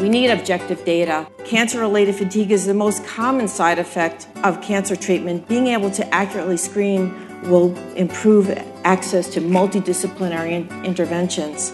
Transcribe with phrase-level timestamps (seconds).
[0.00, 1.26] We need objective data.
[1.46, 5.48] Cancer related fatigue is the most common side effect of cancer treatment.
[5.48, 7.14] Being able to accurately screen
[7.48, 8.50] will improve
[8.84, 11.72] access to multidisciplinary interventions.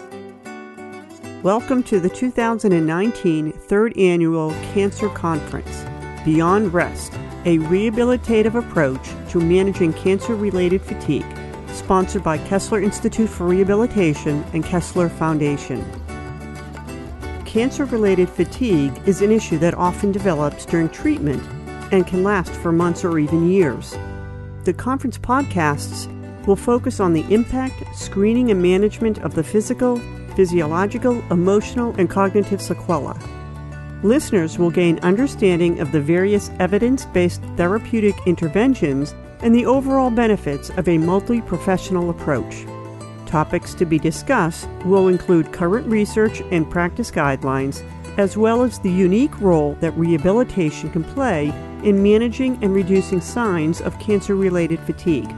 [1.42, 5.84] Welcome to the 2019 third annual Cancer Conference,
[6.24, 7.12] Beyond Rest,
[7.44, 11.26] a rehabilitative approach to managing cancer related fatigue,
[11.72, 15.84] sponsored by Kessler Institute for Rehabilitation and Kessler Foundation.
[17.52, 21.42] Cancer related fatigue is an issue that often develops during treatment
[21.92, 23.90] and can last for months or even years.
[24.64, 26.06] The conference podcasts
[26.46, 29.98] will focus on the impact, screening, and management of the physical,
[30.34, 33.20] physiological, emotional, and cognitive sequelae.
[34.02, 40.70] Listeners will gain understanding of the various evidence based therapeutic interventions and the overall benefits
[40.70, 42.64] of a multi professional approach.
[43.32, 47.82] Topics to be discussed will include current research and practice guidelines,
[48.18, 51.48] as well as the unique role that rehabilitation can play
[51.82, 55.34] in managing and reducing signs of cancer related fatigue.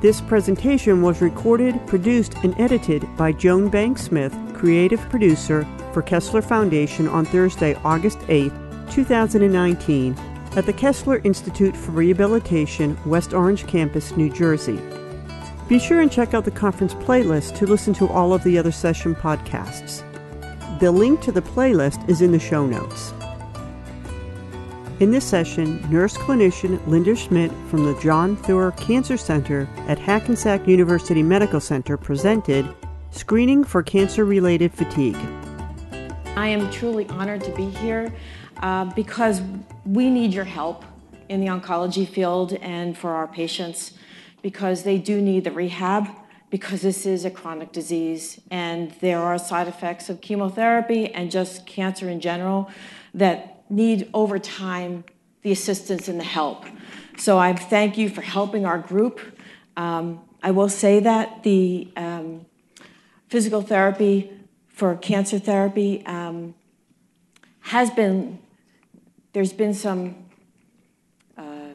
[0.00, 6.40] This presentation was recorded, produced, and edited by Joan Banks Smith, creative producer for Kessler
[6.40, 8.52] Foundation on Thursday, August 8,
[8.92, 10.14] 2019,
[10.54, 14.80] at the Kessler Institute for Rehabilitation, West Orange Campus, New Jersey.
[15.70, 18.72] Be sure and check out the conference playlist to listen to all of the other
[18.72, 20.02] session podcasts.
[20.80, 23.12] The link to the playlist is in the show notes.
[24.98, 30.66] In this session, nurse clinician Linda Schmidt from the John Theurer Cancer Center at Hackensack
[30.66, 32.66] University Medical Center presented
[33.12, 35.14] Screening for Cancer Related Fatigue.
[36.34, 38.12] I am truly honored to be here
[38.56, 39.40] uh, because
[39.86, 40.84] we need your help
[41.28, 43.92] in the oncology field and for our patients
[44.42, 46.08] because they do need the rehab
[46.50, 51.64] because this is a chronic disease and there are side effects of chemotherapy and just
[51.64, 52.68] cancer in general
[53.14, 55.04] that need over time
[55.42, 56.64] the assistance and the help.
[57.16, 59.20] So I thank you for helping our group.
[59.76, 62.46] Um, I will say that the um,
[63.28, 64.30] physical therapy
[64.68, 66.54] for cancer therapy um,
[67.60, 68.38] has been,
[69.32, 70.16] there's been some
[71.36, 71.74] uh,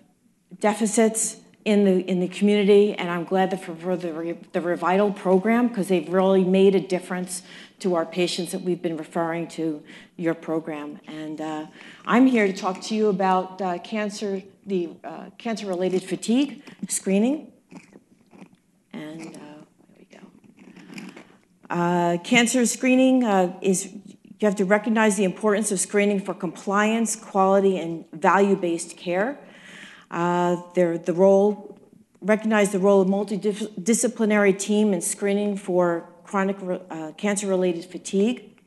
[0.59, 5.67] deficits in the in the community, and I'm glad that for, the the Revital program
[5.67, 7.41] because they've really made a difference
[7.79, 9.83] to our patients that we've been referring to
[10.15, 10.99] your program.
[11.07, 11.65] And uh,
[12.05, 17.51] I'm here to talk to you about uh, cancer, the uh, cancer-related fatigue screening.
[18.93, 19.39] And uh,
[19.89, 20.25] there we go.
[21.69, 23.91] Uh, cancer screening uh, is
[24.39, 29.39] you have to recognize the importance of screening for compliance, quality, and value-based care.
[30.11, 31.77] Uh, the role,
[32.21, 36.57] recognize the role of multidisciplinary team in screening for chronic
[36.89, 38.59] uh, cancer-related fatigue,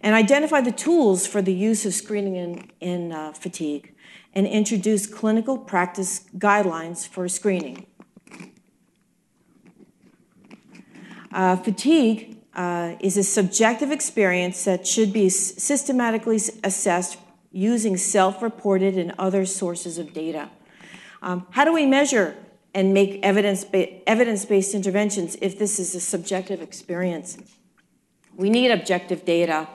[0.00, 3.94] and identify the tools for the use of screening in, in uh, fatigue,
[4.34, 7.86] and introduce clinical practice guidelines for screening.
[11.32, 17.18] Uh, fatigue uh, is a subjective experience that should be systematically assessed
[17.50, 20.50] using self reported and other sources of data.
[21.22, 22.36] Um, how do we measure
[22.74, 23.64] and make evidence
[24.06, 27.38] evidence based interventions if this is a subjective experience?
[28.34, 29.68] We need objective data.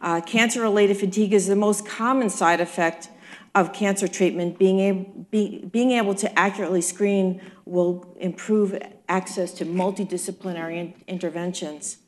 [0.00, 3.10] Uh, cancer related fatigue is the most common side effect
[3.54, 4.58] of cancer treatment.
[4.58, 11.98] Being able, be, being able to accurately screen will improve access to multidisciplinary in, interventions.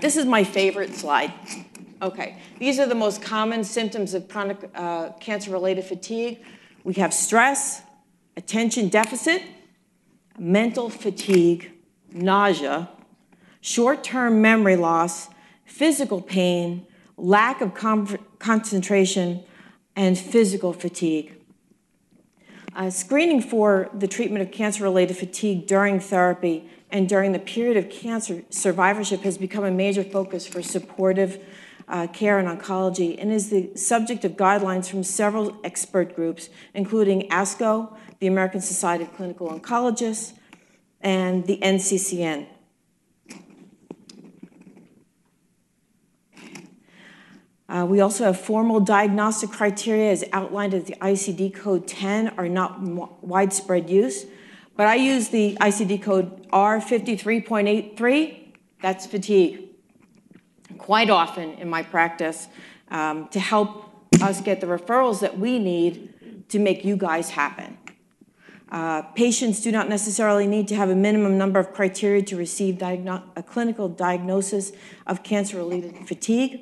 [0.00, 1.32] This is my favorite slide.
[2.02, 6.44] Okay, these are the most common symptoms of chronic uh, cancer related fatigue.
[6.86, 7.82] We have stress,
[8.36, 9.42] attention deficit,
[10.38, 11.72] mental fatigue,
[12.12, 12.88] nausea,
[13.60, 15.28] short term memory loss,
[15.64, 16.86] physical pain,
[17.16, 17.74] lack of
[18.38, 19.42] concentration,
[19.96, 21.34] and physical fatigue.
[22.76, 27.76] Uh, screening for the treatment of cancer related fatigue during therapy and during the period
[27.76, 31.44] of cancer survivorship has become a major focus for supportive
[31.88, 37.28] uh, care and oncology and is the subject of guidelines from several expert groups, including
[37.28, 40.32] ASCO, the American Society of Clinical Oncologists,
[41.00, 42.46] and the NCCN.
[47.68, 52.48] Uh, we also have formal diagnostic criteria as outlined at the ICD code 10 are
[52.48, 52.80] not
[53.22, 54.24] widespread use,
[54.76, 59.65] but I use the ICD code R53.83, that's fatigue
[60.86, 62.46] quite often in my practice
[62.92, 67.76] um, to help us get the referrals that we need to make you guys happen.
[68.70, 72.80] Uh, patients do not necessarily need to have a minimum number of criteria to receive
[72.80, 74.70] a clinical diagnosis
[75.08, 76.60] of cancer related fatigue.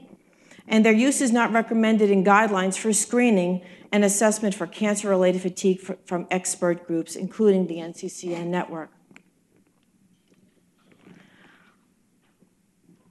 [0.67, 3.61] And their use is not recommended in guidelines for screening
[3.93, 8.94] and assessment for cancer related fatigue from expert groups, including the NCCN network.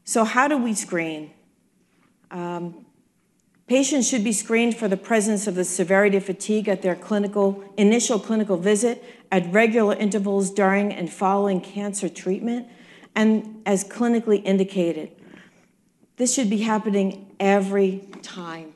[0.06, 1.32] So, how do we screen?
[2.30, 2.86] Um,
[3.68, 7.64] patients should be screened for the presence of the severity of fatigue at their clinical,
[7.78, 12.68] initial clinical visit, at regular intervals during and following cancer treatment,
[13.16, 15.12] and as clinically indicated.
[16.18, 18.74] This should be happening every time.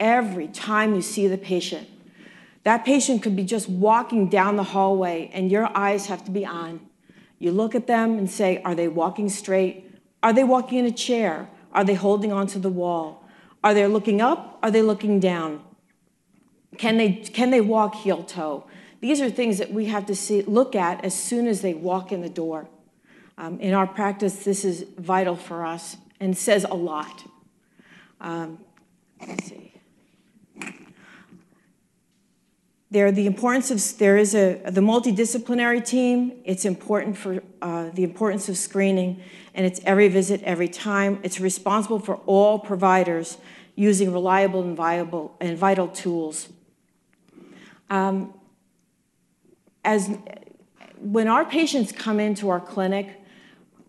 [0.00, 1.88] Every time you see the patient.
[2.64, 6.46] That patient could be just walking down the hallway, and your eyes have to be
[6.46, 6.80] on.
[7.38, 9.87] You look at them and say, Are they walking straight?
[10.22, 11.48] Are they walking in a chair?
[11.72, 13.24] Are they holding onto the wall?
[13.62, 14.58] Are they looking up?
[14.62, 15.62] Are they looking down?
[16.76, 18.64] Can they, can they walk heel toe?
[19.00, 22.10] These are things that we have to see, look at as soon as they walk
[22.12, 22.68] in the door.
[23.36, 27.24] Um, in our practice, this is vital for us and says a lot.
[28.20, 28.58] Um,
[29.26, 29.77] let's see.
[32.98, 36.32] There, the importance of there is a the multidisciplinary team.
[36.44, 39.22] It's important for uh, the importance of screening,
[39.54, 41.20] and it's every visit, every time.
[41.22, 43.38] It's responsible for all providers
[43.76, 46.48] using reliable and viable and vital tools.
[47.88, 48.34] Um,
[49.84, 50.10] as
[50.98, 53.17] when our patients come into our clinic,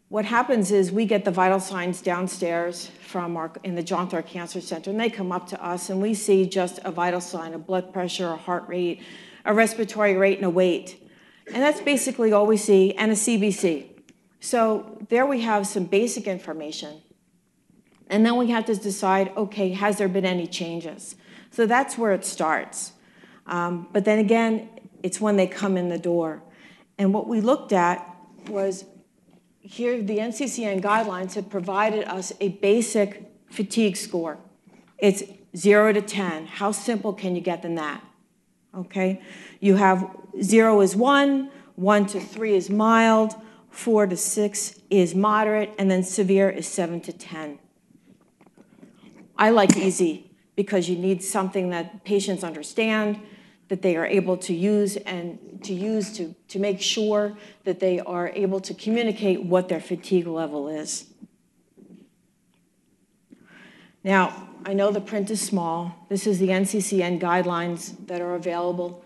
[0.09, 4.25] what happens is we get the vital signs downstairs from our in the John Theurer
[4.25, 7.53] Cancer Center, and they come up to us, and we see just a vital sign,
[7.53, 9.01] a blood pressure, a heart rate,
[9.45, 11.07] a respiratory rate, and a weight,
[11.53, 13.85] and that's basically all we see, and a CBC.
[14.39, 17.01] So there we have some basic information,
[18.09, 21.15] and then we have to decide, okay, has there been any changes?
[21.51, 22.93] So that's where it starts.
[23.45, 24.69] Um, but then again,
[25.03, 26.41] it's when they come in the door,
[26.97, 28.07] and what we looked at
[28.47, 28.85] was
[29.61, 34.37] here the NCCN guidelines have provided us a basic fatigue score.
[34.97, 35.23] It's
[35.55, 36.47] 0 to 10.
[36.47, 38.03] How simple can you get than that?
[38.75, 39.21] Okay?
[39.59, 40.09] You have
[40.41, 43.35] 0 is 1, 1 to 3 is mild,
[43.69, 47.59] 4 to 6 is moderate, and then severe is 7 to 10.
[49.37, 53.19] I like easy because you need something that patients understand
[53.69, 57.99] that they are able to use and to use to, to make sure that they
[57.99, 61.05] are able to communicate what their fatigue level is.
[64.03, 65.95] Now, I know the print is small.
[66.09, 69.03] This is the NCCN guidelines that are available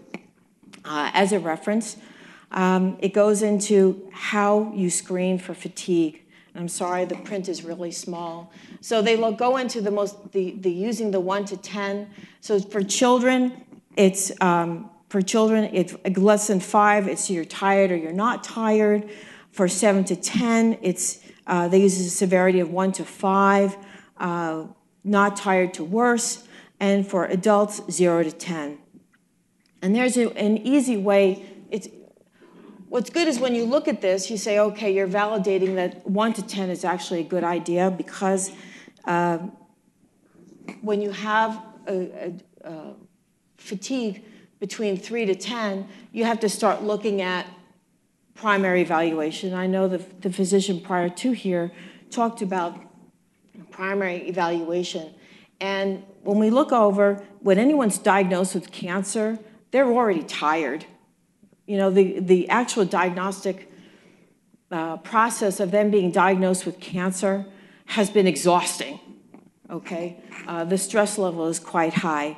[0.85, 1.97] uh, as a reference.
[2.51, 6.21] Um, it goes into how you screen for fatigue.
[6.55, 8.51] I'm sorry, the print is really small.
[8.79, 12.09] So they go into the most, the, the using the one to 10.
[12.41, 13.63] So for children,
[13.95, 19.09] it's um, for children, it's less than five, it's you're tired or you're not tired.
[19.51, 23.77] For seven to 10, it's uh, they use a severity of one to five,
[24.17, 24.65] uh,
[25.03, 26.47] not tired to worse.
[26.79, 28.79] And for adults, zero to 10.
[29.83, 31.45] And there's a, an easy way.
[31.69, 31.87] It's,
[32.89, 36.33] what's good is when you look at this, you say, okay, you're validating that one
[36.33, 38.51] to 10 is actually a good idea because
[39.05, 39.37] uh,
[40.81, 42.93] when you have a, a, a
[43.63, 44.23] fatigue
[44.59, 47.47] between 3 to 10, you have to start looking at
[48.35, 49.53] primary evaluation.
[49.53, 51.71] I know the, the physician prior to here
[52.09, 52.77] talked about
[53.71, 55.13] primary evaluation.
[55.59, 59.39] And when we look over, when anyone's diagnosed with cancer,
[59.71, 60.85] they're already tired.
[61.65, 63.71] You know, the, the actual diagnostic
[64.71, 67.45] uh, process of them being diagnosed with cancer
[67.85, 68.99] has been exhausting,
[69.69, 70.17] okay?
[70.47, 72.37] Uh, the stress level is quite high.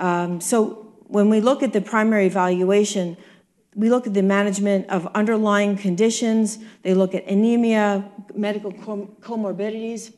[0.00, 3.16] Um, so when we look at the primary evaluation,
[3.76, 10.12] we look at the management of underlying conditions, they look at anemia, medical com- comorbidities.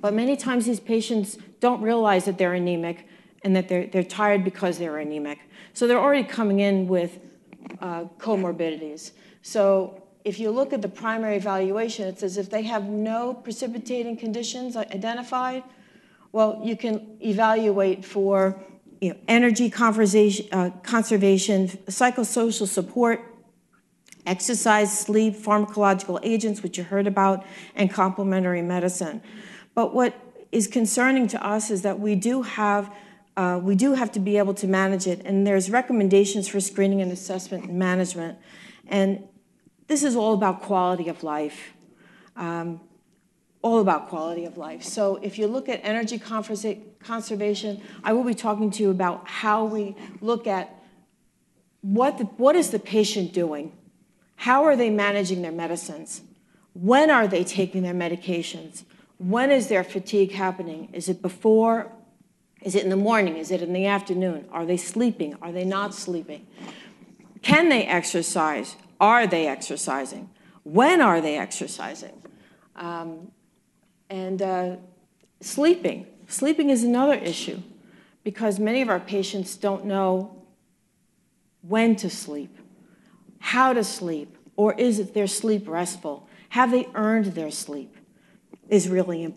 [0.00, 3.06] But many times these patients don't realize that they're anemic
[3.42, 5.38] and that they're, they're tired because they're anemic.
[5.72, 7.20] So they're already coming in with
[7.80, 9.12] uh, comorbidities.
[9.42, 14.16] So if you look at the primary evaluation, it says if they have no precipitating
[14.16, 15.62] conditions identified,
[16.32, 18.60] well, you can evaluate for
[19.00, 23.24] you know, energy conservation, uh, conservation, psychosocial support,
[24.26, 29.22] exercise, sleep, pharmacological agents, which you heard about, and complementary medicine.
[29.74, 30.14] But what
[30.52, 32.92] is concerning to us is that we do have
[33.36, 37.00] uh, we do have to be able to manage it, and there's recommendations for screening
[37.00, 38.36] and assessment and management,
[38.86, 39.22] and
[39.86, 41.72] this is all about quality of life.
[42.36, 42.80] Um,
[43.62, 44.82] all about quality of life.
[44.82, 49.64] So if you look at energy conservation, I will be talking to you about how
[49.64, 50.74] we look at
[51.82, 53.72] what, the, what is the patient doing?
[54.36, 56.22] How are they managing their medicines?
[56.72, 58.84] When are they taking their medications?
[59.18, 60.88] When is their fatigue happening?
[60.92, 61.92] Is it before?
[62.62, 63.36] Is it in the morning?
[63.36, 64.46] Is it in the afternoon?
[64.50, 65.36] Are they sleeping?
[65.42, 66.46] Are they not sleeping?
[67.42, 68.76] Can they exercise?
[68.98, 70.30] Are they exercising?
[70.62, 72.22] When are they exercising?
[72.76, 73.32] Um,
[74.10, 74.76] and uh,
[75.40, 76.06] sleeping.
[76.26, 77.62] Sleeping is another issue
[78.22, 80.36] because many of our patients don't know
[81.62, 82.58] when to sleep,
[83.38, 86.28] how to sleep, or is it their sleep restful?
[86.50, 87.96] Have they earned their sleep?
[88.68, 89.34] Is really,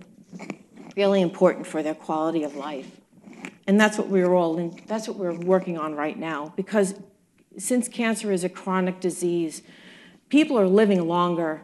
[0.95, 2.99] really important for their quality of life.
[3.65, 6.95] And that's what we're all in, that's what we're working on right now because
[7.57, 9.61] since cancer is a chronic disease,
[10.29, 11.61] people are living longer.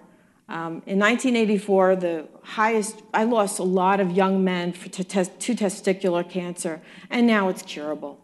[0.49, 6.27] Um, in 1984, the highest, I lost a lot of young men to, to testicular
[6.27, 8.19] cancer, and now it's curable.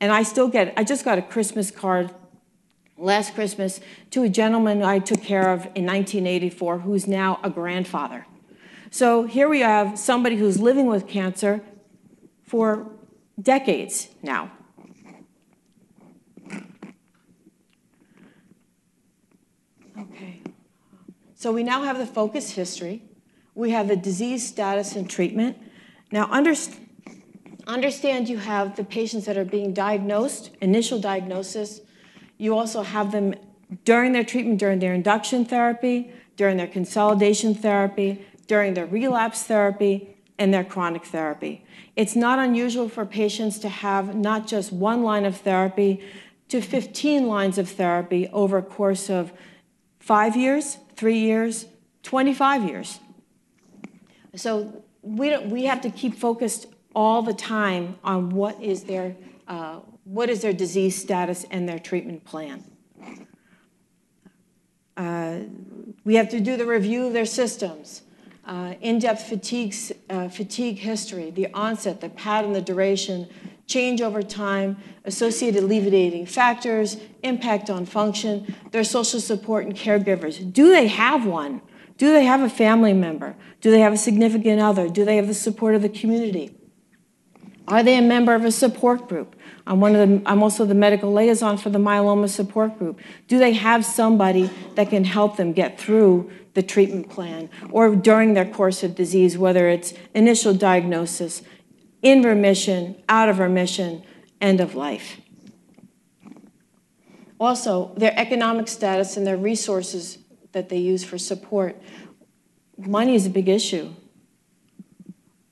[0.00, 2.12] And I still get, I just got a Christmas card
[2.98, 8.26] last Christmas to a gentleman I took care of in 1984 who's now a grandfather.
[8.90, 11.62] So here we have somebody who's living with cancer
[12.42, 12.90] for
[13.40, 14.50] decades now.
[21.40, 23.02] So we now have the focus history.
[23.54, 25.56] We have the disease status and treatment.
[26.12, 31.80] Now, understand you have the patients that are being diagnosed, initial diagnosis.
[32.36, 33.34] You also have them
[33.86, 40.14] during their treatment, during their induction therapy, during their consolidation therapy, during their relapse therapy,
[40.38, 41.64] and their chronic therapy.
[41.96, 46.04] It's not unusual for patients to have not just one line of therapy
[46.50, 49.32] to 15 lines of therapy over a course of
[50.00, 51.64] five years, three years,
[52.02, 53.00] 25 years.
[54.36, 59.16] So we, we have to keep focused all the time on what is their,
[59.48, 62.62] uh, what is their disease status and their treatment plan.
[64.94, 65.38] Uh,
[66.04, 68.02] we have to do the review of their systems,
[68.44, 69.74] uh, in-depth fatigue,
[70.10, 73.26] uh, fatigue history, the onset, the pattern, the duration,
[73.70, 80.52] change over time, associated alleviating factors, impact on function, their social support and caregivers.
[80.52, 81.62] Do they have one?
[81.96, 83.36] Do they have a family member?
[83.60, 84.88] Do they have a significant other?
[84.88, 86.56] Do they have the support of the community?
[87.68, 89.36] Are they a member of a support group?
[89.66, 92.98] I'm, one of the, I'm also the medical liaison for the myeloma support group.
[93.28, 98.34] Do they have somebody that can help them get through the treatment plan or during
[98.34, 101.42] their course of disease, whether it's initial diagnosis,
[102.02, 104.02] in remission, out of remission,
[104.40, 105.20] end of life?
[107.38, 110.18] Also, their economic status and their resources
[110.52, 111.80] that they use for support.
[112.76, 113.90] Money is a big issue.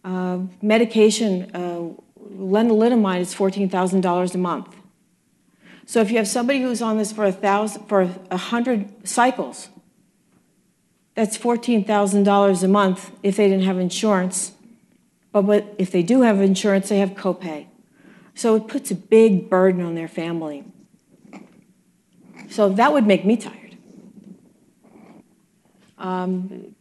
[0.05, 1.89] Uh, medication, uh,
[2.33, 4.75] lenalidomide is $14,000 a month.
[5.87, 9.71] So if you have somebody who's on this for a thousand, for a hundred cycles,
[11.15, 14.53] that's $14,000 a month if they didn't have insurance.
[15.33, 17.67] But if they do have insurance, they have copay.
[18.35, 20.65] So it puts a big burden on their family.
[22.49, 23.77] So that would make me tired.
[25.99, 26.75] Um,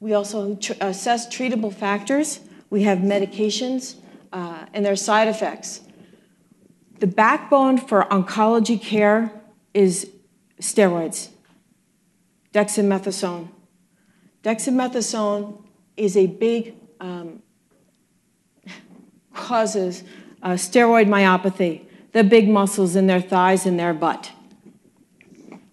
[0.00, 2.40] we also tr- assess treatable factors.
[2.70, 3.96] We have medications
[4.32, 5.80] uh, and their side effects.
[6.98, 9.32] The backbone for oncology care
[9.74, 10.10] is
[10.60, 11.30] steroids,
[12.52, 13.48] dexamethasone.
[14.42, 15.64] Dexamethasone
[15.96, 17.42] is a big, um,
[19.34, 20.04] causes
[20.42, 24.32] uh, steroid myopathy, the big muscles in their thighs and their butt.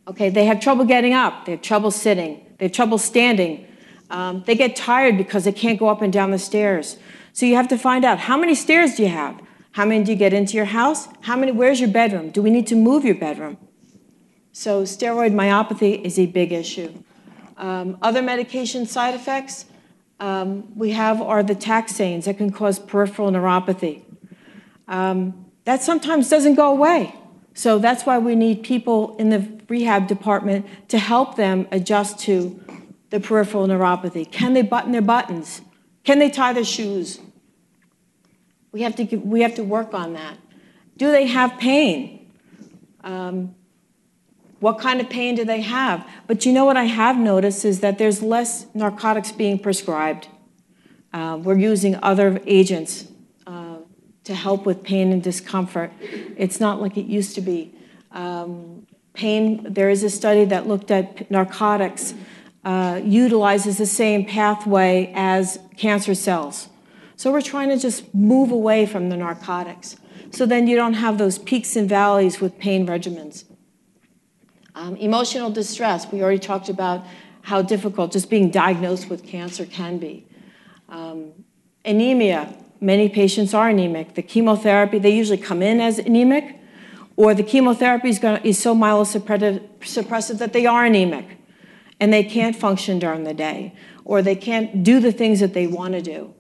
[0.08, 3.68] Okay, they have trouble getting up, they have trouble sitting, they have trouble standing.
[4.10, 6.98] Um, they get tired because they can't go up and down the stairs.
[7.34, 9.39] So you have to find out how many stairs do you have?
[9.72, 11.08] How many do you get into your house?
[11.22, 12.32] How many where's your bedroom?
[12.32, 13.58] Do we need to move your bedroom?
[14.51, 16.92] So steroid myopathy is a big issue.
[17.58, 19.66] Um, other medication side effects
[20.20, 24.04] um, we have are the taxanes that can cause peripheral neuropathy.
[24.88, 27.16] Um, that sometimes doesn't go away.
[27.54, 32.60] So that's why we need people in the rehab department to help them adjust to
[33.10, 34.30] the peripheral neuropathy.
[34.32, 35.62] Can they button their buttons?
[36.04, 37.20] Can they tie their shoes?
[38.72, 40.38] We have to, we have to work on that.
[40.98, 42.32] Do they have pain?
[43.04, 43.56] Um,
[44.60, 46.08] what kind of pain do they have?
[46.28, 50.28] But you know what I have noticed is that there's less narcotics being prescribed.
[51.13, 53.08] Uh, we're using other agents
[53.48, 53.78] uh,
[54.25, 55.92] to help with pain and discomfort.
[56.01, 57.74] It's not like it used to be.
[58.12, 62.13] Um, pain, there is a study that looked at narcotics
[62.63, 66.70] uh, utilizes the same pathway as cancer cells.
[67.16, 69.96] So we're trying to just move away from the narcotics.
[70.32, 73.46] so then you don't have those peaks and valleys with pain regimens.
[74.80, 77.06] Um, emotional distress, we already talked about
[77.42, 80.26] how difficult just being diagnosed with cancer can be.
[80.88, 81.34] Um,
[81.84, 84.16] anemia, many patients are anemic.
[84.16, 86.62] The chemotherapy, they usually come in as anemic,
[87.18, 91.26] or the chemotherapy is, gonna, is so myelosuppressive that they are anemic
[92.00, 95.68] and they can't function during the day, or they can't do the things that they
[95.68, 96.34] want to do.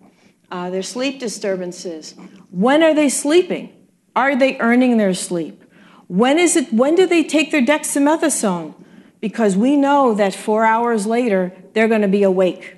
[0.49, 2.15] Uh, their sleep disturbances.
[2.51, 3.75] When are they sleeping?
[4.15, 5.65] Are they earning their sleep?
[6.09, 6.73] When is it?
[6.73, 8.73] When do they take their dexamethasone?
[9.21, 12.75] Because we know that four hours later they're going to be awake.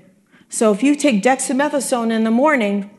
[0.50, 2.92] So if you take dexamethasone in the morning,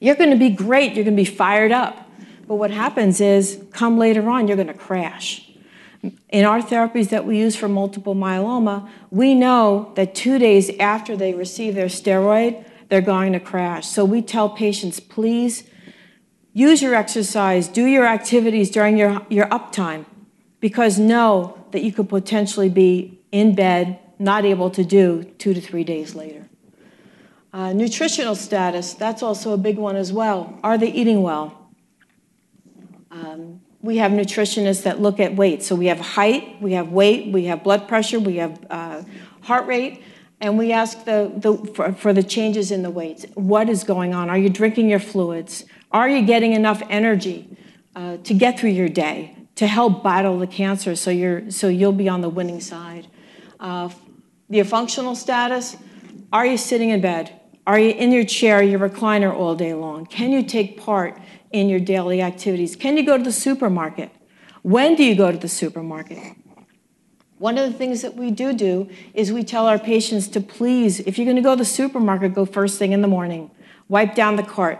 [0.00, 0.94] you're going to be great.
[0.94, 2.10] You're going to be fired up.
[2.48, 5.48] But what happens is, come later on, you're going to crash.
[6.30, 11.16] In our therapies that we use for multiple myeloma, we know that two days after
[11.16, 13.86] they receive their steroid, they're going to crash.
[13.86, 15.62] So we tell patients, please
[16.52, 20.04] use your exercise, do your activities during your, your uptime,
[20.60, 25.60] because know that you could potentially be in bed, not able to do two to
[25.60, 26.46] three days later.
[27.52, 30.58] Uh, nutritional status, that's also a big one as well.
[30.62, 31.70] Are they eating well?
[33.10, 35.62] Um, we have nutritionists that look at weight.
[35.62, 39.02] So we have height, we have weight, we have blood pressure, we have uh,
[39.42, 40.02] heart rate,
[40.40, 43.24] and we ask the, the, for, for the changes in the weights.
[43.34, 44.30] What is going on?
[44.30, 45.64] Are you drinking your fluids?
[45.92, 47.56] Are you getting enough energy
[47.96, 51.92] uh, to get through your day to help battle the cancer so, you're, so you'll
[51.92, 53.08] be on the winning side?
[53.58, 53.90] Uh,
[54.48, 55.76] your functional status
[56.32, 57.40] are you sitting in bed?
[57.66, 60.06] Are you in your chair, your recliner all day long?
[60.06, 61.20] Can you take part
[61.50, 62.76] in your daily activities?
[62.76, 64.10] Can you go to the supermarket?
[64.62, 66.18] When do you go to the supermarket?
[67.38, 71.00] One of the things that we do do is we tell our patients to please,
[71.00, 73.50] if you're going to go to the supermarket, go first thing in the morning.
[73.88, 74.78] Wipe down the cart.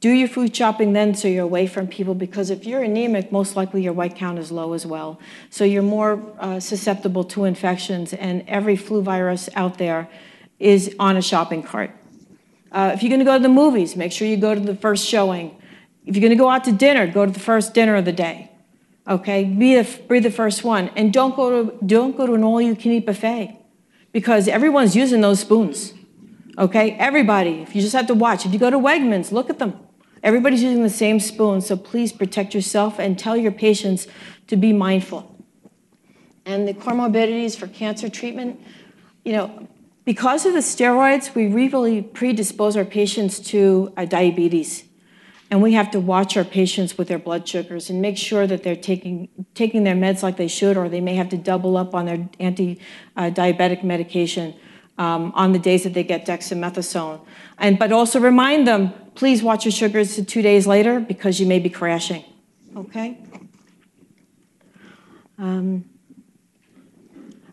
[0.00, 3.56] Do your food shopping then so you're away from people because if you're anemic, most
[3.56, 5.18] likely your white count is low as well.
[5.50, 10.08] So you're more uh, susceptible to infections, and every flu virus out there
[10.60, 11.90] is on a shopping cart.
[12.70, 14.76] Uh, if you're going to go to the movies, make sure you go to the
[14.76, 15.56] first showing.
[16.06, 18.12] If you're going to go out to dinner, go to the first dinner of the
[18.12, 18.52] day.
[19.08, 22.44] Okay, be the, be the first one, and don't go to don't go to an
[22.44, 23.56] all-you-can-eat buffet
[24.12, 25.92] because everyone's using those spoons.
[26.56, 27.62] Okay, everybody.
[27.62, 29.87] If you just have to watch, if you go to Wegmans, look at them.
[30.22, 34.06] Everybody's using the same spoon, so please protect yourself and tell your patients
[34.48, 35.34] to be mindful.
[36.44, 38.60] And the comorbidities for cancer treatment,
[39.24, 39.68] you know,
[40.04, 44.84] because of the steroids, we really predispose our patients to uh, diabetes.
[45.50, 48.62] And we have to watch our patients with their blood sugars and make sure that
[48.62, 51.94] they're taking, taking their meds like they should, or they may have to double up
[51.94, 52.80] on their anti
[53.16, 54.54] diabetic medication
[54.98, 57.20] um, on the days that they get dexamethasone.
[57.56, 61.58] And, but also remind them please watch your sugars two days later because you may
[61.58, 62.24] be crashing.
[62.76, 63.18] Okay?
[65.36, 65.84] Um,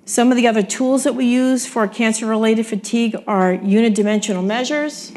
[0.05, 5.11] some of the other tools that we use for cancer related fatigue are unidimensional measures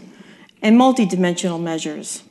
[0.62, 2.22] and multidimensional measures.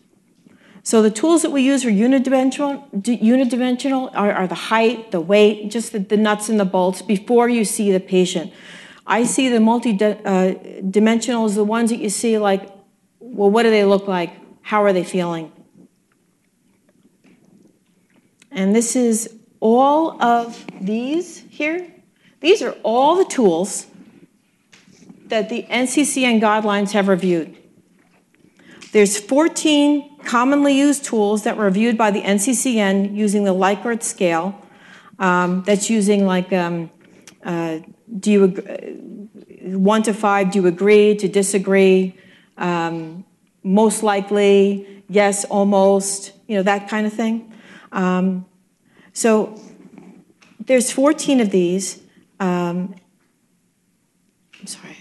[0.82, 5.70] So the tools that we use for unidimensional, unidimensional are, are the height, the weight,
[5.70, 8.52] just the, the, nuts and the bolts before you see the patient.
[9.06, 12.77] I see the multi-dimensional uh, as the ones that you see like,
[13.34, 14.32] well, what do they look like?
[14.62, 15.52] How are they feeling?
[18.52, 21.88] And this is all of these here.
[22.40, 23.88] These are all the tools
[25.28, 27.56] that the NCCN guidelines have reviewed.
[28.92, 34.62] There's 14 commonly used tools that were reviewed by the NCCN using the Likert scale.
[35.20, 36.92] Um, that's using like, um,
[37.44, 37.80] uh,
[38.20, 40.52] do you uh, one to five?
[40.52, 41.16] Do you agree?
[41.16, 42.16] To disagree?
[42.58, 43.26] Um,
[43.64, 46.34] most likely, yes, almost.
[46.48, 47.54] You know that kind of thing.
[47.92, 48.46] Um,
[49.14, 49.60] so
[50.66, 52.02] there's 14 of these.
[52.40, 52.96] Um,
[54.60, 54.98] I'm sorry.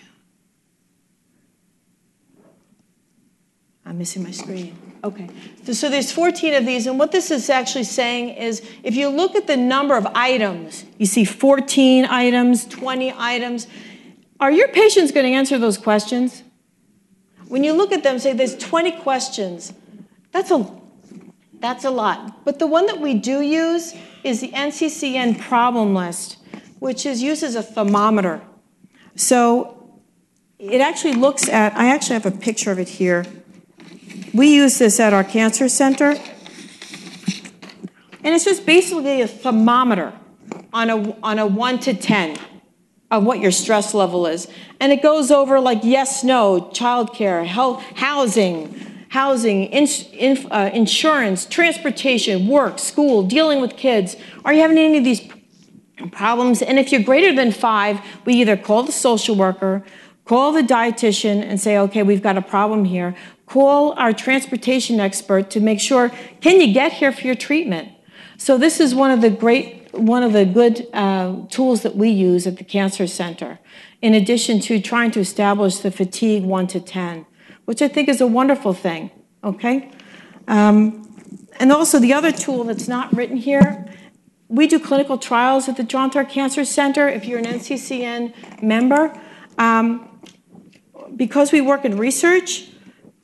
[3.84, 4.76] I'm missing my screen.
[5.04, 5.28] Okay.
[5.72, 9.36] So there's 14 of these, and what this is actually saying is if you look
[9.36, 13.68] at the number of items, you see 14 items, 20 items.
[14.40, 16.42] Are your patients going to answer those questions?
[17.48, 19.72] When you look at them, say there's 20 questions.
[20.32, 20.70] That's a
[21.58, 22.44] that's a lot.
[22.44, 26.36] But the one that we do use is the NCCN problem list,
[26.80, 28.42] which is used as a thermometer.
[29.14, 30.00] So
[30.58, 33.24] it actually looks at, I actually have a picture of it here.
[34.34, 36.10] We use this at our cancer center.
[38.22, 40.12] And it's just basically a thermometer
[40.72, 42.36] on a, on a 1 to 10
[43.10, 44.48] of what your stress level is.
[44.80, 48.74] And it goes over like yes, no, childcare, health, housing,
[49.10, 54.16] housing, ins- uh, insurance, transportation, work, school, dealing with kids?
[54.44, 55.22] Are you having any of these
[56.12, 56.62] problems?
[56.62, 59.84] And if you're greater than five, we either call the social worker,
[60.24, 63.14] call the dietitian, and say, okay, we've got a problem here.
[63.46, 67.92] Call our transportation expert to make sure, can you get here for your treatment?
[68.36, 72.10] So this is one of the great, one of the good uh, tools that we
[72.10, 73.58] use at the Cancer Center,
[74.02, 77.26] in addition to trying to establish the fatigue 1 to 10,
[77.64, 79.10] which I think is a wonderful thing,
[79.42, 79.90] okay?
[80.48, 81.02] Um,
[81.58, 83.86] and also the other tool that's not written here,
[84.48, 87.08] we do clinical trials at the John Theurer Cancer Center.
[87.08, 89.20] If you're an NCCN member,
[89.58, 90.20] um,
[91.16, 92.68] because we work in research,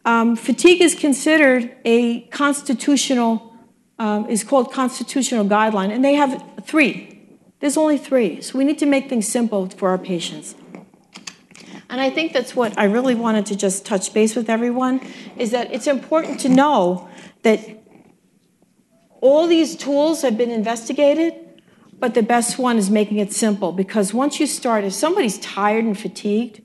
[0.05, 3.55] um, fatigue is considered a constitutional,
[3.99, 7.19] um, is called constitutional guideline, and they have three.
[7.61, 10.57] There's only three, so we need to make things simple for our patients.
[11.89, 15.01] And I think that's what I really wanted to just touch base with everyone,
[15.37, 17.09] is that it's important to know
[17.43, 17.61] that
[19.21, 21.35] all these tools have been investigated,
[21.99, 25.85] but the best one is making it simple, because once you start, if somebody's tired
[25.85, 26.63] and fatigued,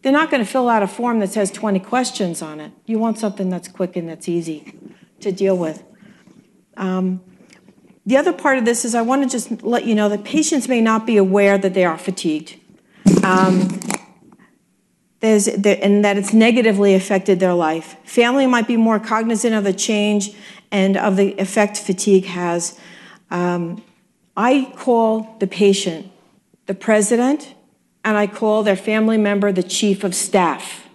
[0.00, 2.72] they're not going to fill out a form that says 20 questions on it.
[2.86, 4.74] You want something that's quick and that's easy
[5.20, 5.82] to deal with.
[6.76, 7.20] Um,
[8.04, 10.68] the other part of this is I want to just let you know that patients
[10.68, 12.58] may not be aware that they are fatigued.
[13.24, 13.80] Um,
[15.20, 17.96] there, and that it's negatively affected their life.
[18.04, 20.34] Family might be more cognizant of the change
[20.72, 22.78] and of the effect fatigue has.
[23.30, 23.84] Um,
[24.36, 26.10] I call the patient
[26.66, 27.54] the president
[28.04, 30.88] and I call their family member the chief of staff.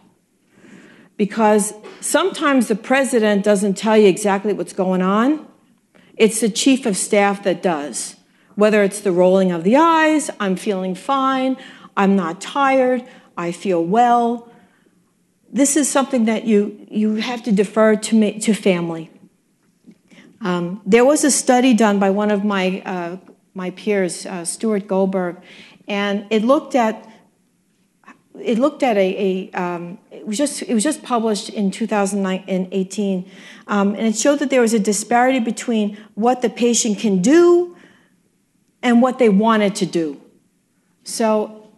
[1.15, 5.46] Because sometimes the president doesn't tell you exactly what's going on,
[6.17, 8.15] it's the chief of staff that does.
[8.55, 11.57] Whether it's the rolling of the eyes, I'm feeling fine,
[11.95, 13.03] I'm not tired,
[13.37, 14.51] I feel well.
[15.51, 19.11] This is something that you, you have to defer to, to family.
[20.41, 23.17] Um, there was a study done by one of my, uh,
[23.53, 25.37] my peers, uh, Stuart Goldberg,
[25.87, 27.07] and it looked at
[28.41, 33.31] it looked at a, a um, it was just it was just published in 2018,
[33.67, 37.75] um, and it showed that there was a disparity between what the patient can do
[38.81, 40.21] and what they wanted to do.
[41.03, 41.69] So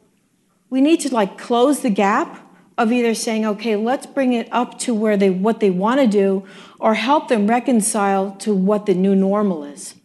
[0.69, 2.45] we need to like close the gap
[2.78, 6.08] of either saying, okay, let's bring it up to where they what they want to
[6.08, 6.45] do,
[6.80, 9.95] or help them reconcile to what the new normal is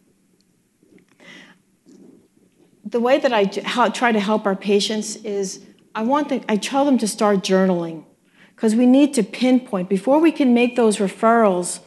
[2.85, 3.43] the way that I
[3.89, 5.59] try to help our patients is
[5.95, 8.03] I want them, I tell them to start journaling
[8.53, 11.79] because we need to pinpoint before we can make those referrals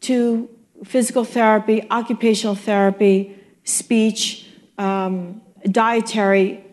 [0.00, 0.48] to
[0.84, 6.64] physical therapy, occupational therapy, speech, um, dietary.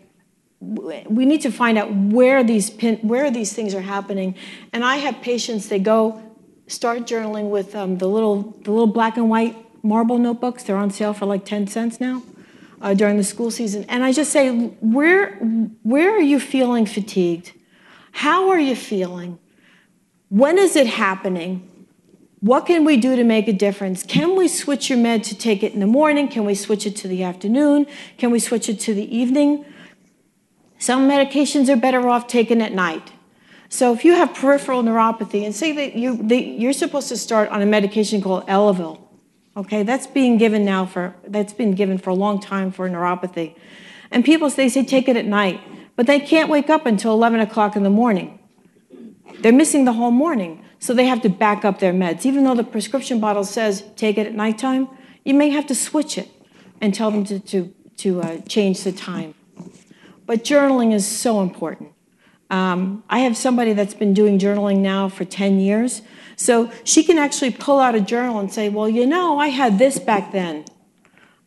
[0.61, 4.35] We need to find out where these pin, where these things are happening.
[4.71, 5.67] And I have patients.
[5.67, 6.23] They go
[6.67, 10.63] start journaling with um, the little the little black and white marble notebooks.
[10.63, 12.23] They're on sale for like ten cents now
[12.81, 13.85] uh, during the school season.
[13.87, 15.35] And I just say, where,
[15.83, 17.53] where are you feeling fatigued?
[18.11, 19.39] How are you feeling?
[20.29, 21.87] When is it happening?
[22.39, 24.03] What can we do to make a difference?
[24.03, 26.27] Can we switch your med to take it in the morning?
[26.27, 27.87] Can we switch it to the afternoon?
[28.17, 29.65] Can we switch it to the evening?
[30.77, 33.11] Some medications are better off taken at night.
[33.69, 37.61] So if you have peripheral neuropathy, and say that you, you're supposed to start on
[37.61, 39.06] a medication called Elavil,
[39.57, 43.55] Okay, that's being given now for that's been given for a long time for neuropathy.
[44.11, 45.59] And people they say take it at night,
[45.95, 48.37] but they can't wake up until 11 o'clock in the morning.
[49.39, 52.23] They're missing the whole morning, so they have to back up their meds.
[52.23, 54.89] Even though the prescription bottle says take it at nighttime,
[55.25, 56.29] you may have to switch it
[56.79, 59.33] and tell them to, to, to uh, change the time.
[60.27, 61.93] But journaling is so important.
[62.51, 66.03] Um, I have somebody that's been doing journaling now for 10 years.
[66.37, 69.77] So she can actually pull out a journal and say, Well, you know, I had
[69.77, 70.63] this back then.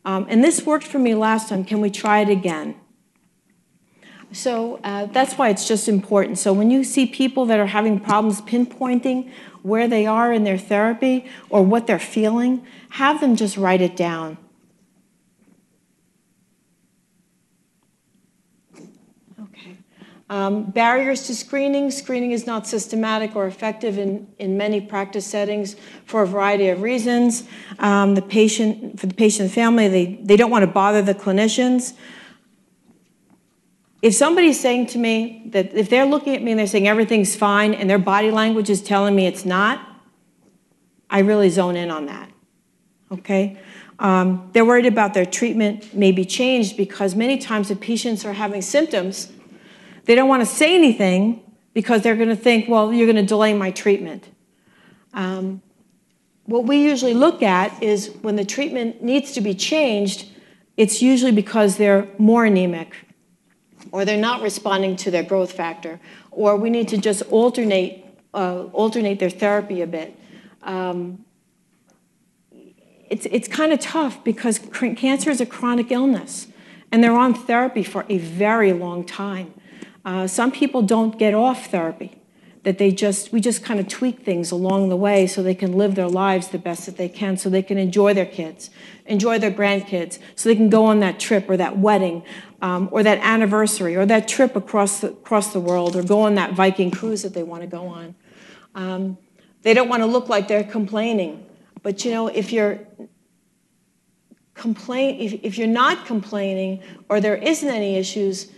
[0.05, 1.64] Um, and this worked for me last time.
[1.64, 2.74] Can we try it again?
[4.33, 6.38] So uh, that's why it's just important.
[6.38, 9.31] So when you see people that are having problems pinpointing
[9.62, 13.96] where they are in their therapy or what they're feeling, have them just write it
[13.96, 14.38] down.
[20.30, 21.90] Um, barriers to screening.
[21.90, 25.74] Screening is not systematic or effective in, in many practice settings
[26.06, 27.42] for a variety of reasons.
[27.80, 31.16] Um, the patient, for the patient and family, they, they don't want to bother the
[31.16, 31.94] clinicians.
[34.02, 37.34] If somebody's saying to me that if they're looking at me and they're saying everything's
[37.34, 39.84] fine and their body language is telling me it's not,
[41.10, 42.30] I really zone in on that.
[43.10, 43.58] Okay?
[43.98, 48.34] Um, they're worried about their treatment may be changed because many times the patients are
[48.34, 49.32] having symptoms
[50.04, 53.28] they don't want to say anything because they're going to think, well, you're going to
[53.28, 54.28] delay my treatment.
[55.14, 55.62] Um,
[56.46, 60.26] what we usually look at is when the treatment needs to be changed,
[60.76, 62.94] it's usually because they're more anemic
[63.92, 68.64] or they're not responding to their growth factor, or we need to just alternate, uh,
[68.72, 70.16] alternate their therapy a bit.
[70.62, 71.24] Um,
[73.08, 74.60] it's, it's kind of tough because
[74.96, 76.46] cancer is a chronic illness
[76.92, 79.54] and they're on therapy for a very long time.
[80.04, 82.20] Uh, some people don't get off therapy
[82.62, 85.72] that they just we just kind of tweak things along the way so they can
[85.72, 88.70] live their lives the best that they can so they can enjoy their kids
[89.06, 92.22] enjoy their grandkids so they can go on that trip or that wedding
[92.60, 96.34] um, or that anniversary or that trip across the, across the world or go on
[96.34, 98.14] that viking cruise that they want to go on.
[98.74, 99.16] Um,
[99.62, 101.46] they don't want to look like they're complaining
[101.82, 102.80] but you know if you're
[104.54, 108.50] complain if, if you're not complaining or there isn't any issues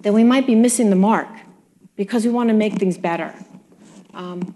[0.00, 1.28] then we might be missing the mark
[1.96, 3.34] because we want to make things better.
[4.14, 4.54] Um,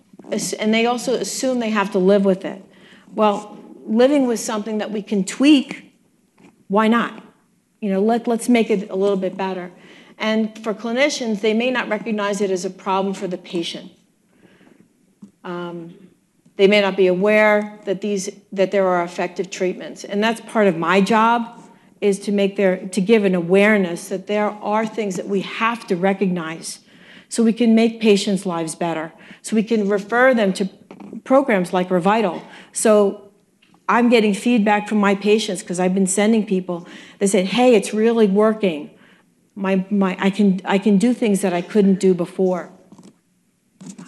[0.59, 2.65] and they also assume they have to live with it.
[3.15, 5.93] Well, living with something that we can tweak,
[6.69, 7.25] why not?
[7.81, 9.73] You know, let, let's make it a little bit better.
[10.19, 13.91] And for clinicians, they may not recognize it as a problem for the patient.
[15.43, 16.11] Um,
[16.57, 20.67] they may not be aware that these that there are effective treatments, and that's part
[20.67, 21.60] of my job
[22.01, 25.87] is to make their to give an awareness that there are things that we have
[25.87, 26.81] to recognize
[27.29, 30.69] so we can make patients' lives better, so we can refer them to
[31.25, 32.43] programs like Revital.
[32.73, 33.31] So
[33.89, 36.87] I'm getting feedback from my patients because I've been sending people
[37.21, 38.91] They said, hey, it's really working.
[39.55, 42.73] My, my, I, can, I can do things that I couldn't do before.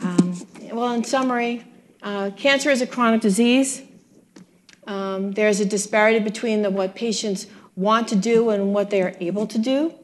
[0.02, 0.40] Um,
[0.72, 1.64] well, in summary,
[2.02, 3.82] uh, cancer is a chronic disease.
[4.86, 9.14] Um, there's a disparity between the, what patients want to do and what they are
[9.20, 9.94] able to do.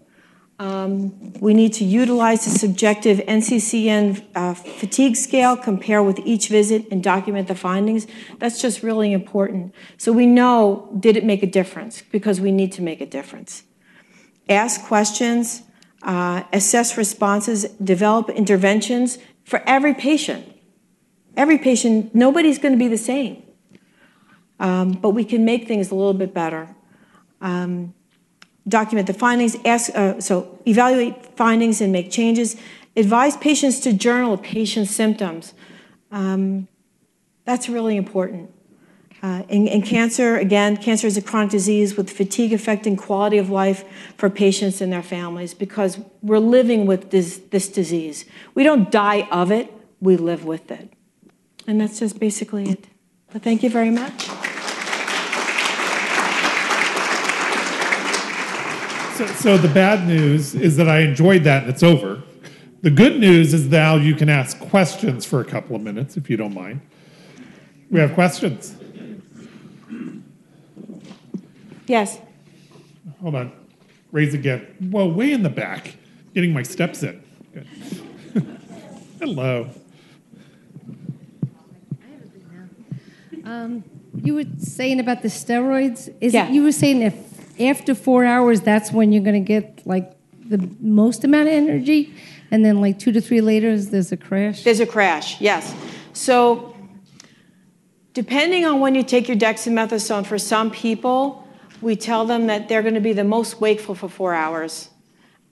[0.61, 6.87] Um, we need to utilize the subjective NCCN uh, fatigue scale, compare with each visit,
[6.91, 8.09] and document the findings.
[8.41, 9.73] That's just really important.
[9.99, 13.63] So we know did it make a difference because we need to make a difference.
[14.49, 15.63] Ask questions,
[16.03, 20.45] uh, assess responses, develop interventions for every patient.
[21.37, 23.45] Every patient, nobody's going to be the same.
[24.59, 26.75] Um, but we can make things a little bit better.
[27.41, 27.95] Um,
[28.69, 32.57] document the findings, ask, uh, so evaluate findings and make changes,
[32.97, 35.55] advise patients to journal patient symptoms.
[36.11, 36.69] Um,
[37.45, 38.53] that's really important.
[39.21, 43.51] Uh, in, in, cancer, again, cancer is a chronic disease with fatigue affecting quality of
[43.51, 43.85] life
[44.17, 48.25] for patients and their families because we're living with this, this disease.
[48.55, 50.93] We don't die of it, we live with it.
[51.67, 52.87] And that's just basically it.
[53.33, 54.29] But thank you very much.
[59.19, 62.23] So, so the bad news is that I enjoyed that and it's over.
[62.83, 66.31] The good news is now you can ask questions for a couple of minutes if
[66.31, 66.83] you don't mind.
[67.91, 68.77] We have questions.
[71.89, 72.21] Yes.
[73.21, 73.51] Hold on.
[74.13, 74.73] Raise again.
[74.79, 75.97] Whoa, way in the back.
[76.33, 77.21] Getting my steps in.
[79.19, 79.69] Hello.
[83.43, 83.83] Um,
[84.15, 86.15] you were saying about the steroids.
[86.21, 86.47] Is yeah.
[86.47, 87.28] it, you were saying if
[87.61, 90.13] after four hours, that's when you're going to get like
[90.49, 92.15] the most amount of energy,
[92.51, 94.65] and then like two to three later, there's a crash.
[94.65, 95.75] There's a crash, yes.
[96.13, 96.75] So,
[98.15, 101.47] depending on when you take your dexamethasone, for some people,
[101.81, 104.89] we tell them that they're going to be the most wakeful for four hours,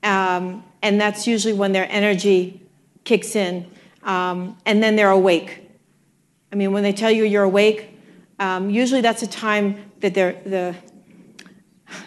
[0.03, 2.63] um, and that's usually when their energy
[3.05, 3.71] kicks in,
[4.03, 5.63] um, and then they're awake.
[6.53, 7.91] I mean, when they tell you you're awake,
[8.39, 10.75] um, usually that's a time that they're the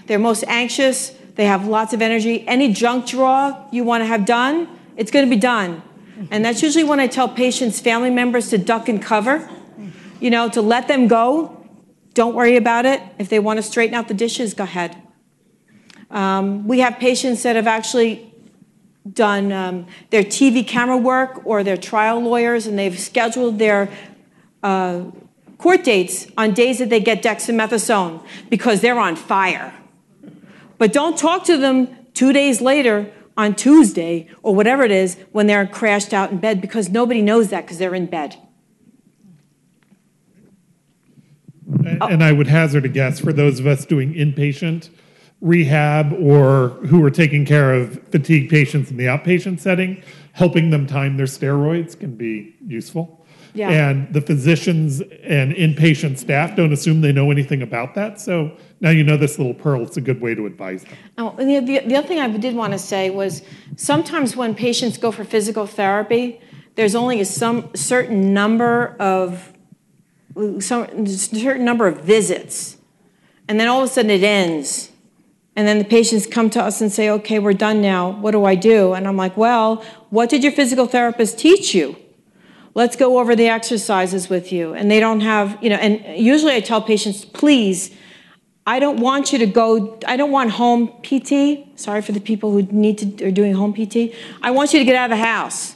[0.10, 1.12] they're most anxious.
[1.36, 2.46] They have lots of energy.
[2.48, 4.68] Any junk draw you want to have done,
[4.98, 5.84] it's going to be done.
[6.32, 9.48] And that's usually when I tell patients, family members to duck and cover,
[10.20, 11.64] you know, to let them go.
[12.16, 13.02] Don't worry about it.
[13.20, 14.98] If they want to straighten out the dishes, go ahead.
[16.10, 18.34] Um, we have patients that have actually
[19.14, 23.90] done um, their TV camera work or their trial lawyers, and they've scheduled their
[24.64, 25.04] uh,
[25.60, 29.74] court dates on days that they get dexamethasone because they're on fire.
[30.80, 35.46] But don't talk to them two days later on Tuesday or whatever it is when
[35.46, 38.38] they're crashed out in bed because nobody knows that because they're in bed.
[42.02, 44.90] And I would hazard a guess for those of us doing inpatient
[45.42, 50.02] rehab or who are taking care of fatigue patients in the outpatient setting,
[50.34, 53.19] helping them time their steroids can be useful.
[53.54, 53.70] Yeah.
[53.70, 58.20] And the physicians and inpatient staff don't assume they know anything about that.
[58.20, 59.82] So now you know this little pearl.
[59.82, 60.94] It's a good way to advise them.
[61.18, 63.42] Oh, and the, the, the other thing I did want to say was
[63.76, 66.40] sometimes when patients go for physical therapy,
[66.76, 69.54] there's only a some certain number of
[70.60, 72.78] some certain number of visits,
[73.50, 74.92] and then all of a sudden it ends.
[75.56, 78.12] And then the patients come to us and say, okay, we're done now.
[78.12, 78.94] What do I do?
[78.94, 81.98] And I'm like, well, what did your physical therapist teach you?
[82.80, 84.74] Let's go over the exercises with you.
[84.74, 87.94] And they don't have, you know, and usually I tell patients, please,
[88.66, 91.78] I don't want you to go, I don't want home PT.
[91.78, 94.16] Sorry for the people who need to, are doing home PT.
[94.42, 95.76] I want you to get out of the house.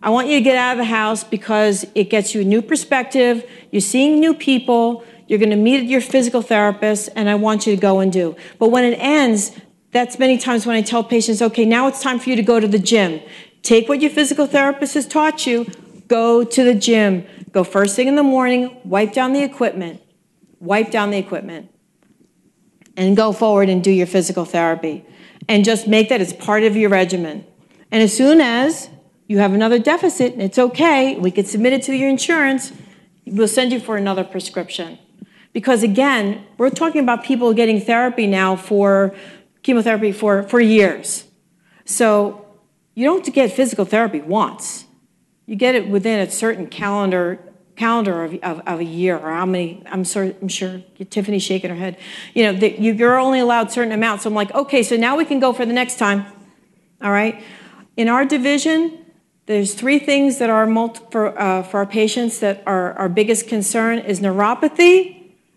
[0.00, 2.62] I want you to get out of the house because it gets you a new
[2.62, 3.44] perspective.
[3.72, 5.02] You're seeing new people.
[5.26, 8.36] You're going to meet your physical therapist, and I want you to go and do.
[8.60, 9.50] But when it ends,
[9.90, 12.60] that's many times when I tell patients, okay, now it's time for you to go
[12.60, 13.20] to the gym.
[13.66, 15.66] Take what your physical therapist has taught you,
[16.06, 17.26] go to the gym.
[17.50, 20.00] Go first thing in the morning, wipe down the equipment,
[20.60, 21.68] wipe down the equipment,
[22.96, 25.04] and go forward and do your physical therapy.
[25.48, 27.44] And just make that as part of your regimen.
[27.90, 28.88] And as soon as
[29.26, 32.70] you have another deficit, and it's okay, we can submit it to your insurance,
[33.26, 34.96] we'll send you for another prescription.
[35.52, 39.12] Because again, we're talking about people getting therapy now for
[39.64, 41.24] chemotherapy for, for years.
[41.84, 42.45] So
[42.96, 44.86] you don't get physical therapy once.
[45.46, 47.38] You get it within a certain calendar
[47.76, 51.68] calendar of, of, of, a year or how many i'm, sure, I'm sure tiffany's shaking
[51.68, 51.98] her head
[52.32, 55.26] you know the, you're only allowed certain amounts so i'm like okay so now we
[55.26, 56.24] can go for the next time
[57.02, 57.44] all right
[57.98, 59.04] in our division
[59.44, 63.46] there's three things that are multi, for, uh, for our patients that are our biggest
[63.46, 65.16] concern is neuropathy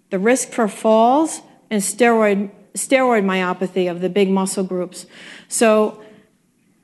[0.09, 5.05] the risk for falls, and steroid, steroid myopathy of the big muscle groups.
[5.47, 6.03] So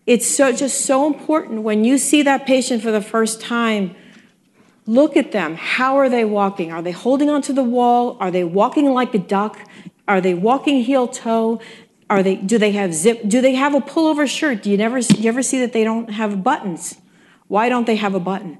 [0.06, 3.96] it's so, just so important when you see that patient for the first time.
[4.86, 5.56] Look at them.
[5.56, 6.72] How are they walking?
[6.72, 8.18] Are they holding onto the wall?
[8.20, 9.60] Are they walking like a duck?
[10.08, 11.60] Are they walking heel toe?
[12.08, 13.22] Are they, do they have zip?
[13.28, 14.62] Do they have a pullover shirt?
[14.62, 16.98] Do you never you ever see that they don't have buttons?
[17.48, 18.60] Why don't they have a button?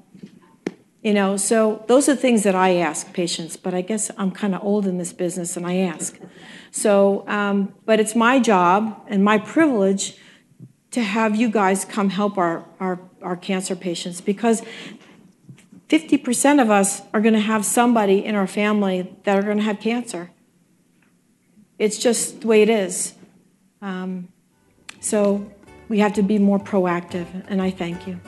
[1.02, 4.56] You know, so those are things that I ask patients, but I guess I'm kind
[4.56, 6.18] of old in this business and I ask.
[6.72, 10.18] So, um, but it's my job and my privilege
[10.92, 14.62] to have you guys come help our, our, our cancer patients because
[15.88, 19.62] 50% of us are going to have somebody in our family that are going to
[19.62, 20.30] have cancer.
[21.78, 23.14] It's just the way it is.
[23.82, 24.28] Um,
[25.00, 25.50] so
[25.88, 28.18] we have to be more proactive, and I thank you.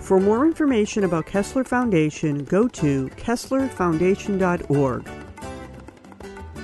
[0.00, 5.08] For more information about Kessler Foundation, go to kesslerfoundation.org.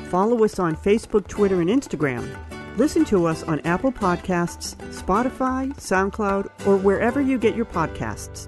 [0.08, 2.47] Follow us on Facebook, Twitter, and Instagram.
[2.78, 8.46] Listen to us on Apple Podcasts, Spotify, SoundCloud, or wherever you get your podcasts.